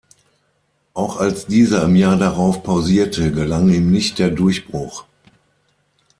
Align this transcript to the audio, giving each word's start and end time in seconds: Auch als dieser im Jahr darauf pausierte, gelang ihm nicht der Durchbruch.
Auch 0.95 1.17
als 1.17 1.45
dieser 1.45 1.83
im 1.83 1.95
Jahr 1.95 2.17
darauf 2.17 2.63
pausierte, 2.63 3.31
gelang 3.31 3.69
ihm 3.69 3.91
nicht 3.91 4.17
der 4.17 4.31
Durchbruch. 4.31 5.05